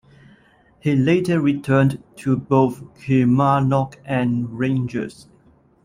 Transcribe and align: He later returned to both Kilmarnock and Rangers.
He 0.79 0.95
later 0.95 1.39
returned 1.39 2.01
to 2.15 2.35
both 2.35 2.81
Kilmarnock 2.99 3.99
and 4.03 4.57
Rangers. 4.57 5.27